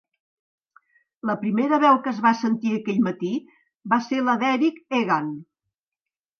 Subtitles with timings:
[1.29, 3.31] La primera veu que es va sentir aquell matí
[3.95, 5.33] va ser la d'Eric Egan.